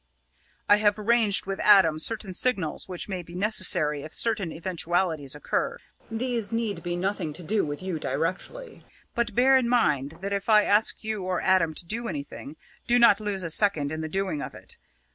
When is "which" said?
2.89-3.07